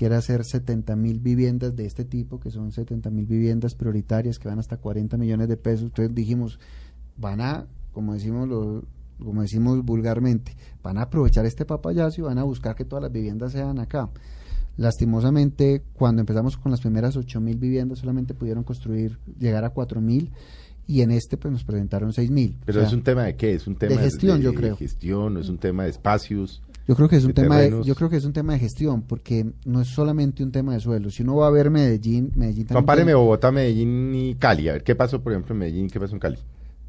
quiere 0.00 0.14
hacer 0.14 0.46
70 0.46 0.96
mil 0.96 1.20
viviendas 1.20 1.76
de 1.76 1.84
este 1.84 2.06
tipo, 2.06 2.40
que 2.40 2.50
son 2.50 2.72
70 2.72 3.10
mil 3.10 3.26
viviendas 3.26 3.74
prioritarias 3.74 4.38
que 4.38 4.48
van 4.48 4.58
hasta 4.58 4.78
40 4.78 5.18
millones 5.18 5.46
de 5.46 5.58
pesos. 5.58 5.82
Entonces 5.82 6.14
dijimos, 6.14 6.58
van 7.18 7.42
a, 7.42 7.66
como 7.92 8.14
decimos 8.14 8.48
lo, 8.48 8.82
como 9.22 9.42
decimos 9.42 9.84
vulgarmente, 9.84 10.56
van 10.82 10.96
a 10.96 11.02
aprovechar 11.02 11.44
este 11.44 11.66
papayazo 11.66 12.22
y 12.22 12.24
van 12.24 12.38
a 12.38 12.44
buscar 12.44 12.76
que 12.76 12.86
todas 12.86 13.02
las 13.02 13.12
viviendas 13.12 13.52
sean 13.52 13.78
acá. 13.78 14.08
Lastimosamente, 14.78 15.82
cuando 15.92 16.20
empezamos 16.20 16.56
con 16.56 16.72
las 16.72 16.80
primeras 16.80 17.18
8 17.18 17.38
mil 17.38 17.58
viviendas, 17.58 17.98
solamente 17.98 18.32
pudieron 18.32 18.64
construir, 18.64 19.18
llegar 19.38 19.66
a 19.66 19.68
4 19.68 20.00
mil 20.00 20.30
y 20.86 21.02
en 21.02 21.10
este 21.10 21.36
pues 21.36 21.52
nos 21.52 21.64
presentaron 21.64 22.14
6 22.14 22.30
mil. 22.30 22.56
Pero 22.64 22.80
es 22.80 22.94
un 22.94 23.02
tema 23.02 23.24
de 23.24 23.36
qué? 23.36 23.52
Es 23.52 23.66
un 23.66 23.76
tema 23.76 23.96
de 23.96 24.00
gestión, 24.00 24.38
de, 24.38 24.44
yo 24.44 24.54
creo. 24.54 24.76
gestión, 24.78 25.36
es 25.36 25.50
un 25.50 25.58
tema 25.58 25.82
de 25.82 25.90
espacios. 25.90 26.62
Yo 26.90 26.96
creo 26.96 27.08
que 27.08 27.16
es 27.16 27.24
un 27.24 27.32
tema 27.34 27.58
de, 27.58 27.82
yo 27.84 27.94
creo 27.94 28.10
que 28.10 28.16
es 28.16 28.24
un 28.24 28.32
tema 28.32 28.54
de 28.54 28.58
gestión 28.58 29.02
porque 29.02 29.46
no 29.64 29.80
es 29.80 29.86
solamente 29.88 30.42
un 30.42 30.50
tema 30.50 30.72
de 30.74 30.80
suelo. 30.80 31.08
Si 31.08 31.22
uno 31.22 31.36
va 31.36 31.46
a 31.46 31.50
ver 31.50 31.70
Medellín, 31.70 32.32
Medellín 32.34 32.66
también 32.66 32.82
Compáreme 32.82 33.04
tiene- 33.12 33.14
Bogotá, 33.14 33.52
Medellín 33.52 34.12
y 34.12 34.34
Cali. 34.34 34.68
A 34.68 34.72
ver, 34.72 34.82
¿qué 34.82 34.96
pasó, 34.96 35.22
por 35.22 35.32
ejemplo, 35.32 35.54
en 35.54 35.60
Medellín? 35.60 35.88
¿Qué 35.88 36.00
pasó 36.00 36.14
en 36.14 36.18
Cali? 36.18 36.38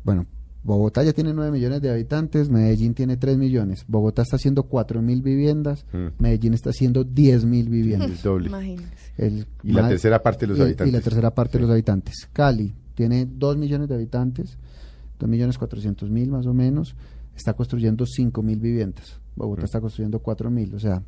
Bueno, 0.04 0.26
Bogotá 0.64 1.04
ya 1.04 1.14
tiene 1.14 1.34
9 1.36 1.52
millones 1.52 1.82
de 1.84 1.92
habitantes, 1.92 2.50
Medellín 2.50 2.96
tiene 2.96 3.16
3 3.18 3.38
millones. 3.38 3.86
Bogotá 3.88 4.24
está 4.24 4.38
haciendo 4.38 4.64
4 4.64 5.04
mil 5.04 5.22
viviendas, 5.22 5.86
Mm. 5.94 6.08
Medellín 6.20 6.56
está 6.56 6.72
haciendo 6.72 7.04
10 7.04 7.46
mil 7.46 7.70
viviendas. 7.70 8.10
El 8.10 8.22
doble. 8.24 8.48
Imagínense. 8.48 8.94
El 9.18 9.46
Y 9.64 9.72
la 9.72 9.88
tercera 9.88 10.24
parte 10.24 10.42
de 10.42 10.48
los 10.48 10.58
y 10.58 10.62
habitantes. 10.64 10.88
Y 10.94 10.98
la 10.98 11.02
tercera 11.02 11.30
parte 11.36 11.52
Sí. 11.52 11.58
de 11.60 11.62
los 11.62 11.72
habitantes. 11.72 12.28
Cali 12.34 12.74
tiene 12.96 13.28
2 13.32 13.56
millones 13.56 13.88
de 13.88 13.94
habitantes, 13.94 14.58
2 15.20 15.30
millones 15.30 15.60
400 15.60 16.10
mil 16.10 16.32
más 16.32 16.48
o 16.48 16.56
menos, 16.56 16.96
está 17.36 17.54
construyendo 17.54 18.06
5 18.08 18.42
mil 18.42 18.60
viviendas. 18.60 19.21
Bogotá 19.36 19.62
Mm. 19.62 19.66
está 19.66 19.82
construyendo 19.82 20.20
4 20.20 20.52
mil. 20.52 20.76
O 20.76 20.80
sea, 20.80 21.02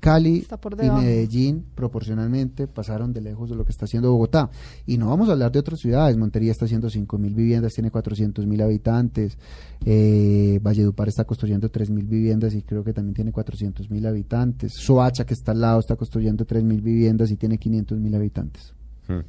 Cali 0.00 0.38
y. 0.38 0.90
Medellín 1.00 1.64
proporcionalmente 1.74 2.66
pasaron 2.66 3.12
de 3.12 3.20
lejos 3.20 3.50
de 3.50 3.56
lo 3.56 3.64
que 3.64 3.70
está 3.72 3.84
haciendo 3.84 4.10
Bogotá. 4.10 4.50
Y 4.86 4.98
no 4.98 5.08
vamos 5.08 5.28
a 5.28 5.32
hablar 5.32 5.52
de 5.52 5.58
otras 5.58 5.78
ciudades. 5.80 6.16
Montería 6.16 6.50
está 6.50 6.64
haciendo 6.64 6.88
5 6.90 7.18
mil 7.18 7.34
viviendas, 7.34 7.72
tiene 7.74 7.90
400 7.90 8.46
mil 8.46 8.60
habitantes. 8.62 9.36
Eh, 9.84 10.58
Valledupar 10.62 11.08
está 11.08 11.24
construyendo 11.24 11.68
3 11.68 11.90
mil 11.90 12.06
viviendas 12.06 12.54
y 12.54 12.62
creo 12.62 12.82
que 12.82 12.92
también 12.92 13.14
tiene 13.14 13.32
400 13.32 13.90
mil 13.90 14.06
habitantes. 14.06 14.72
Soacha, 14.74 15.24
que 15.24 15.34
está 15.34 15.52
al 15.52 15.60
lado, 15.60 15.80
está 15.80 15.96
construyendo 15.96 16.44
3 16.44 16.64
mil 16.64 16.80
viviendas 16.80 17.30
y 17.30 17.36
tiene 17.36 17.58
500 17.58 17.98
mil 18.00 18.14
habitantes. 18.14 18.74
Mm. 19.08 19.20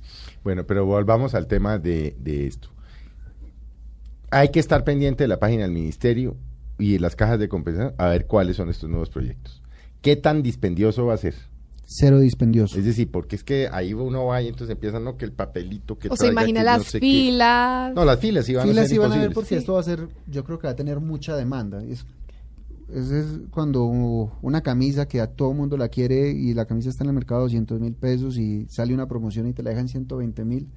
Bueno, 0.44 0.65
pero 0.65 0.86
volvamos 0.86 1.36
al 1.36 1.48
tema 1.48 1.77
de, 1.77 2.15
de 2.20 2.48
esto. 2.48 2.70
Hay 4.32 4.50
que 4.50 4.60
estar 4.60 4.84
pendiente 4.84 5.25
de 5.25 5.27
la 5.27 5.39
página 5.39 5.63
del 5.63 5.72
ministerio 5.72 6.36
y 6.80 6.98
las 7.00 7.15
cajas 7.15 7.39
de 7.39 7.48
compensación 7.50 7.94
a 7.98 8.08
ver 8.08 8.25
cuáles 8.27 8.56
son 8.58 8.70
estos 8.70 8.89
nuevos 8.89 9.10
proyectos. 9.10 9.62
¿Qué 10.01 10.15
tan 10.15 10.44
dispendioso 10.44 11.06
va 11.06 11.13
a 11.13 11.18
ser? 11.18 11.36
Cero 11.86 12.20
dispendioso. 12.20 12.80
Es 12.80 12.86
decir, 12.86 13.12
porque 13.12 13.36
es 13.36 13.44
que 13.44 13.68
ahí 13.72 13.94
uno 13.94 14.25
va 14.25 14.42
y 14.42 14.48
entonces 14.48 14.74
empiezan, 14.74 15.03
no, 15.03 15.18
que 15.18 15.25
el 15.25 15.32
papelito, 15.34 16.00
que 16.00 16.08
O 16.10 16.15
se 16.15 16.27
imagina 16.27 16.62
que 16.62 16.65
las 16.65 16.77
no 16.80 16.84
sé 16.86 17.00
qué. 17.00 17.06
filas. 17.06 17.94
No, 17.94 18.06
las 18.06 18.20
filas 18.20 18.46
sí 18.46 18.56
van 18.56 18.68
Filas 18.68 18.86
a 18.86 18.88
ser 18.88 18.89
sí 18.89 18.98
van 18.98 19.12
a 19.12 19.15
imposibles. 19.15 19.36
porque 19.36 19.56
esto 19.58 19.74
va 19.74 19.80
a 19.82 19.84
ser, 19.84 20.08
yo 20.27 20.44
creo 20.44 20.60
que 20.60 20.68
va 20.68 20.72
a 20.74 20.75
tener 20.75 21.00
mucha 21.01 21.36
demanda. 21.36 21.84
Es, 21.84 22.06
es, 22.94 23.12
es 23.12 23.25
cuando 23.51 23.84
una 24.42 24.62
camisa 24.62 25.08
que 25.08 25.20
a 25.22 25.27
todo 25.27 25.53
mundo 25.53 25.77
la 25.77 25.89
quiere 25.89 26.32
y 26.32 26.53
la 26.53 26.65
camisa 26.65 26.89
está 26.89 27.03
en 27.03 27.10
el 27.10 27.15
mercado 27.15 27.42
a 27.42 27.44
200 27.44 27.80
mil 27.80 27.94
pesos 27.94 28.38
y 28.38 28.65
sale 28.70 28.94
una 28.94 29.08
promoción 29.08 29.48
y 29.48 29.53
te 29.53 29.62
la 29.62 29.70
dejan 29.72 29.88
120 29.88 30.46
mil, 30.46 30.70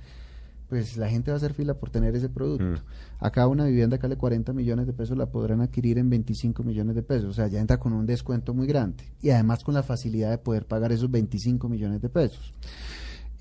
pues 0.68 0.96
la 0.96 1.08
gente 1.08 1.30
va 1.30 1.36
a 1.36 1.38
hacer 1.38 1.54
fila 1.54 1.74
por 1.74 1.90
tener 1.90 2.14
ese 2.16 2.28
producto. 2.28 2.64
Mm. 2.64 3.24
Acá 3.24 3.46
una 3.46 3.64
vivienda 3.64 3.98
que 3.98 4.02
vale 4.02 4.16
40 4.16 4.52
millones 4.52 4.86
de 4.86 4.92
pesos 4.92 5.16
la 5.16 5.26
podrán 5.26 5.60
adquirir 5.60 5.98
en 5.98 6.10
25 6.10 6.62
millones 6.62 6.96
de 6.96 7.02
pesos. 7.02 7.30
O 7.30 7.32
sea, 7.32 7.46
ya 7.46 7.60
entra 7.60 7.78
con 7.78 7.92
un 7.92 8.06
descuento 8.06 8.52
muy 8.54 8.66
grande 8.66 9.04
y 9.22 9.30
además 9.30 9.62
con 9.62 9.74
la 9.74 9.82
facilidad 9.82 10.30
de 10.30 10.38
poder 10.38 10.66
pagar 10.66 10.92
esos 10.92 11.10
25 11.10 11.68
millones 11.68 12.02
de 12.02 12.08
pesos. 12.08 12.52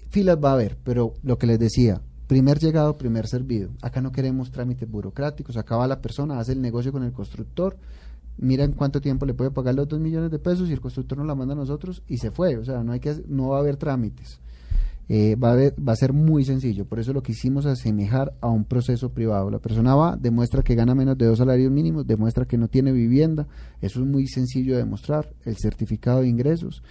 Filas 0.09 0.37
va 0.43 0.51
a 0.51 0.53
haber, 0.53 0.77
pero 0.83 1.13
lo 1.23 1.37
que 1.37 1.47
les 1.47 1.59
decía, 1.59 2.01
primer 2.27 2.59
llegado, 2.59 2.97
primer 2.97 3.27
servido. 3.27 3.71
Acá 3.81 4.01
no 4.01 4.11
queremos 4.11 4.51
trámites 4.51 4.89
burocráticos, 4.89 5.57
acá 5.57 5.75
va 5.77 5.87
la 5.87 6.01
persona, 6.01 6.39
hace 6.39 6.53
el 6.53 6.61
negocio 6.61 6.91
con 6.91 7.03
el 7.03 7.11
constructor, 7.11 7.77
mira 8.37 8.63
en 8.63 8.73
cuánto 8.73 9.01
tiempo 9.01 9.25
le 9.25 9.33
puede 9.33 9.51
pagar 9.51 9.75
los 9.75 9.87
2 9.87 9.99
millones 9.99 10.31
de 10.31 10.39
pesos 10.39 10.69
y 10.69 10.73
el 10.73 10.81
constructor 10.81 11.17
nos 11.17 11.27
la 11.27 11.35
manda 11.35 11.53
a 11.53 11.57
nosotros 11.57 12.03
y 12.07 12.17
se 12.17 12.31
fue. 12.31 12.57
O 12.57 12.65
sea, 12.65 12.83
no, 12.83 12.91
hay 12.91 12.99
que, 12.99 13.23
no 13.27 13.49
va 13.49 13.57
a 13.57 13.59
haber 13.59 13.77
trámites. 13.77 14.39
Eh, 15.07 15.35
va, 15.35 15.49
a 15.49 15.53
haber- 15.53 15.75
va 15.87 15.93
a 15.93 15.95
ser 15.95 16.13
muy 16.13 16.45
sencillo, 16.45 16.85
por 16.85 16.99
eso 16.99 17.13
lo 17.13 17.21
quisimos 17.21 17.67
asemejar 17.67 18.33
a 18.41 18.47
un 18.49 18.63
proceso 18.65 19.09
privado. 19.13 19.51
La 19.51 19.59
persona 19.59 19.93
va, 19.93 20.17
demuestra 20.17 20.63
que 20.63 20.73
gana 20.73 20.95
menos 20.95 21.15
de 21.17 21.27
dos 21.27 21.37
salarios 21.37 21.71
mínimos, 21.71 22.07
demuestra 22.07 22.45
que 22.45 22.57
no 22.57 22.67
tiene 22.69 22.91
vivienda, 22.91 23.47
eso 23.81 23.99
es 24.01 24.05
muy 24.07 24.25
sencillo 24.27 24.73
de 24.73 24.79
demostrar, 24.79 25.29
el 25.45 25.57
certificado 25.57 26.21
de 26.21 26.27
ingresos, 26.29 26.81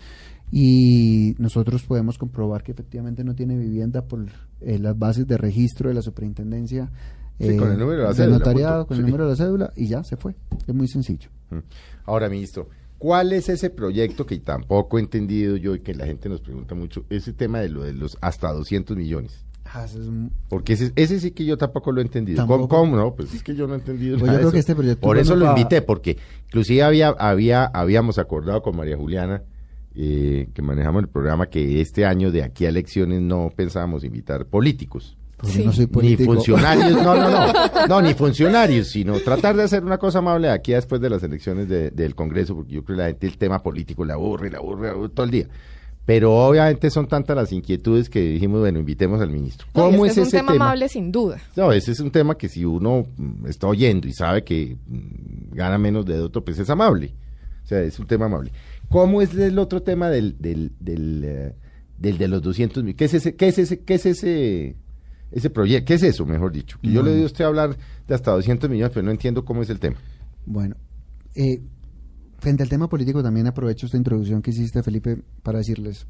y 0.53 1.35
nosotros 1.39 1.83
podemos 1.83 2.17
comprobar 2.19 2.63
que 2.63 2.71
efectivamente 2.73 3.25
no 3.25 3.35
tiene 3.35 3.57
vivienda 3.57 4.03
por 4.03 4.25
eh, 4.61 4.79
las 4.79 4.97
bases 4.97 5.27
de 5.27 5.37
registro 5.37 5.89
de 5.89 5.95
la 5.95 6.03
superintendencia. 6.03 6.93
Sí, 7.41 7.57
con 7.57 7.73
el 7.73 7.79
número 7.79 8.03
de 8.03 8.05
la 8.05 8.15
cédula, 8.15 8.39
notariado, 8.39 8.87
con 8.87 8.97
el 8.97 9.03
número 9.07 9.25
de 9.25 9.31
la 9.31 9.37
cédula, 9.37 9.73
y 9.75 9.89
ya 9.89 10.05
se 10.05 10.17
fue. 10.17 10.37
Es 10.69 10.73
muy 10.75 10.87
sencillo. 10.87 11.31
Ahora, 12.05 12.29
ministro, 12.29 12.69
¿cuál 13.05 13.35
es 13.35 13.51
ese 13.51 13.69
proyecto 13.69 14.25
que 14.25 14.39
tampoco 14.39 14.97
he 14.97 15.03
entendido 15.03 15.59
yo 15.59 15.75
y 15.75 15.81
que 15.81 15.95
la 15.95 16.07
gente 16.07 16.31
nos 16.31 16.41
pregunta 16.41 16.75
mucho? 16.75 17.05
Ese 17.11 17.35
tema 17.35 17.59
de 17.61 17.69
lo 17.69 17.83
de 17.83 17.93
los 17.93 18.17
hasta 18.23 18.51
200 18.51 18.97
millones. 18.97 19.45
Ah, 19.67 19.85
eso 19.85 20.01
es 20.01 20.07
un- 20.09 20.33
Porque 20.49 20.73
ese, 20.73 20.91
ese 20.97 21.21
sí 21.21 21.33
que 21.33 21.45
yo 21.45 21.59
tampoco 21.59 21.93
lo 21.93 22.01
he 22.01 22.05
entendido. 22.05 22.39
Tampoco. 22.39 22.67
¿Cómo, 22.67 22.93
cómo 22.93 22.97
no? 22.97 23.15
Pues 23.15 23.35
es 23.35 23.43
que 23.43 23.55
yo 23.55 23.67
no 23.67 23.75
he 23.75 23.77
entendido 23.77 24.17
Pues 24.19 24.27
nada 24.29 24.39
yo 24.39 24.39
de 24.39 24.43
creo 24.45 24.53
que 24.53 24.59
eso. 24.59 24.61
este 24.73 24.75
proyecto 24.75 25.01
Por 25.03 25.19
es 25.19 25.25
eso 25.25 25.37
lo 25.37 25.51
invité, 25.51 25.83
porque 25.83 26.17
inclusive 26.47 26.83
había, 26.83 27.09
había, 27.11 27.65
habíamos 27.67 28.17
acordado 28.19 28.63
con 28.63 28.75
María 28.75 28.97
Juliana, 28.97 29.43
eh, 29.95 30.49
que 30.55 30.63
manejamos 30.63 31.03
el 31.03 31.09
programa, 31.09 31.47
que 31.51 31.83
este 31.83 32.07
año 32.07 32.31
de 32.33 32.43
aquí 32.43 32.65
a 32.65 32.71
elecciones 32.71 33.21
no 33.21 33.53
pensábamos 33.55 34.03
invitar 34.05 34.47
políticos. 34.47 35.19
Porque 35.45 35.59
Sí. 35.59 35.65
no 35.65 35.73
soy 35.73 35.87
Ni 35.87 35.93
político. 35.93 36.35
funcionarios, 36.35 36.93
no, 37.03 37.15
no, 37.15 37.31
no, 37.31 37.53
no, 37.89 38.03
ni 38.03 38.15
funcionarios, 38.15 38.89
sino 38.89 39.19
tratar 39.21 39.57
de 39.57 39.63
hacer 39.65 39.85
una 39.85 39.99
cosa 39.99 40.19
amable 40.19 40.49
aquí 40.51 40.73
después 40.73 41.01
de 41.01 41.11
las 41.11 41.23
elecciones 41.23 41.69
de- 41.69 41.91
del 41.91 42.15
Congreso, 42.15 42.55
porque 42.55 42.73
yo 42.75 42.85
creo 42.85 42.97
que 42.97 43.03
la 43.03 43.09
gente 43.09 43.27
el 43.27 43.39
tema 43.39 43.63
político 43.63 44.05
la 44.05 44.15
aburre, 44.15 44.51
la 44.51 44.59
aburre, 44.59 44.87
la 44.89 44.93
aburre 44.95 45.09
todo 45.11 45.25
el 45.27 45.31
día. 45.33 45.49
Pero 46.07 46.35
obviamente 46.35 46.91
son 46.91 47.09
tantas 47.09 47.35
las 47.35 47.51
inquietudes 47.51 48.11
que 48.11 48.21
dijimos, 48.21 48.61
bueno, 48.61 48.79
invitemos 48.79 49.23
al 49.23 49.31
ministro. 49.31 49.67
No, 49.75 49.85
¿Cómo 49.85 50.05
este 50.05 50.21
es, 50.21 50.27
es 50.29 50.33
un 50.35 50.37
ese 50.37 50.37
tema, 50.37 50.53
tema? 50.53 50.65
amable 50.67 50.89
sin 50.91 51.11
duda. 51.11 51.39
No, 51.57 51.73
ese 51.73 51.93
es 51.93 52.01
un 52.01 52.11
tema 52.11 52.37
que 52.37 52.51
si 52.51 52.65
uno 52.67 53.07
está 53.49 53.69
oyendo 53.69 54.07
y 54.07 54.13
sabe 54.13 54.45
que 54.45 54.77
mm, 54.87 55.55
gana 55.55 55.79
menos 55.79 56.05
de 56.05 56.21
otro, 56.21 56.45
pues 56.45 56.59
es 56.59 56.69
amable. 56.69 57.15
O 57.65 57.67
sea, 57.67 57.81
es 57.81 57.99
un 57.99 58.07
tema 58.07 58.27
amable. 58.27 58.53
¿Cómo 58.91 59.23
es 59.23 59.35
el 59.35 59.59
otro 59.59 59.81
tema 59.83 60.11
del, 60.11 60.37
del, 60.39 60.73
del, 60.79 61.23
eh, 61.25 61.55
del 61.97 62.19
de 62.19 62.29
los 62.29 62.43
200 62.43 62.85
mil? 62.85 62.95
¿Qué 62.97 63.07
es 63.07 63.15
ese, 63.15 63.35
qué 63.35 63.49
es 63.49 63.57
ese, 63.59 63.81
qué 63.81 63.95
es 63.95 64.05
ese, 64.05 64.77
ese 65.35 65.51
proyecto? 65.51 65.87
¿Qué 65.87 65.95
es 65.95 66.03
eso, 66.03 66.25
mejor 66.25 66.53
dicho? 66.53 66.79
Que 66.81 66.91
yo 66.91 67.03
le 67.03 67.11
doy 67.11 67.23
a 67.23 67.27
usted 67.27 67.45
hablar 67.45 67.77
de 68.07 68.15
hasta 68.15 68.31
200 68.31 68.71
millones, 68.71 68.93
pero 68.95 69.05
no 69.05 69.11
entiendo 69.11 69.45
cómo 69.45 69.63
es 69.63 69.71
el 69.71 69.81
tema. 69.81 69.97
Bueno, 70.47 70.77
eh, 71.35 71.61
frente 72.39 72.63
al 72.63 72.69
tema 72.69 72.89
político 72.89 73.23
también 73.23 73.47
aprovecho 73.47 73.87
esta 73.87 73.97
introducción 73.97 74.41
que 74.43 74.51
hiciste, 74.51 74.83
Felipe, 74.83 75.23
para 75.43 75.59
decirles, 75.59 76.07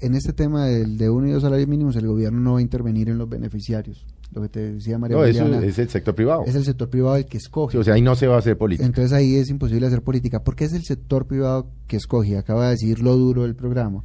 en 0.00 0.14
este 0.14 0.32
tema 0.32 0.66
del 0.66 0.98
de 0.98 1.08
uno 1.08 1.28
y 1.28 1.30
dos 1.30 1.42
salarios 1.42 1.68
mínimos, 1.68 1.96
el 1.96 2.06
gobierno 2.06 2.40
no 2.40 2.54
va 2.54 2.58
a 2.58 2.62
intervenir 2.62 3.08
en 3.08 3.18
los 3.18 3.28
beneficiarios. 3.28 4.04
Lo 4.32 4.42
que 4.42 4.48
te 4.48 4.72
decía 4.72 4.98
María 4.98 5.16
No, 5.16 5.24
eso 5.24 5.46
es 5.62 5.78
el 5.78 5.88
sector 5.88 6.14
privado. 6.14 6.42
es 6.44 6.54
el 6.56 6.64
sector 6.64 6.90
privado 6.90 7.16
el 7.16 7.26
que 7.26 7.38
escoge. 7.38 7.72
Sí, 7.72 7.78
o 7.78 7.84
sea, 7.84 7.94
ahí 7.94 8.02
no 8.02 8.16
se 8.16 8.26
va 8.26 8.34
a 8.34 8.38
hacer 8.38 8.58
política. 8.58 8.84
Entonces 8.84 9.12
ahí 9.12 9.36
es 9.36 9.48
imposible 9.48 9.86
hacer 9.86 10.02
política. 10.02 10.42
¿Por 10.42 10.56
qué 10.56 10.64
es 10.64 10.72
el 10.72 10.82
sector 10.82 11.26
privado 11.26 11.70
que 11.86 11.96
escoge? 11.96 12.36
Acaba 12.36 12.64
de 12.64 12.70
decir 12.72 13.00
lo 13.00 13.16
duro 13.16 13.42
del 13.42 13.54
programa. 13.54 14.02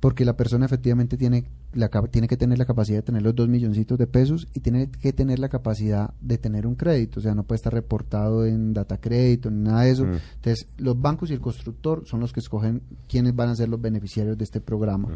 Porque 0.00 0.24
la 0.24 0.36
persona 0.36 0.64
efectivamente 0.64 1.16
tiene, 1.16 1.44
la, 1.72 1.88
tiene 2.10 2.28
que 2.28 2.36
tener 2.36 2.58
la 2.58 2.64
capacidad 2.64 2.98
de 2.98 3.02
tener 3.02 3.22
los 3.22 3.34
dos 3.34 3.48
milloncitos 3.48 3.98
de 3.98 4.06
pesos 4.06 4.48
y 4.54 4.60
tiene 4.60 4.90
que 4.90 5.12
tener 5.12 5.38
la 5.38 5.48
capacidad 5.48 6.14
de 6.20 6.38
tener 6.38 6.66
un 6.66 6.74
crédito. 6.74 7.20
O 7.20 7.22
sea, 7.22 7.34
no 7.34 7.44
puede 7.44 7.56
estar 7.56 7.72
reportado 7.72 8.46
en 8.46 8.72
data 8.72 8.98
crédito 8.98 9.50
ni 9.50 9.62
nada 9.62 9.82
de 9.82 9.90
eso. 9.90 10.04
Mm. 10.04 10.18
Entonces, 10.36 10.68
los 10.78 11.00
bancos 11.00 11.30
y 11.30 11.34
el 11.34 11.40
constructor 11.40 12.04
son 12.06 12.20
los 12.20 12.32
que 12.32 12.40
escogen 12.40 12.82
quiénes 13.08 13.34
van 13.34 13.50
a 13.50 13.56
ser 13.56 13.68
los 13.68 13.80
beneficiarios 13.80 14.38
de 14.38 14.44
este 14.44 14.60
programa. 14.60 15.08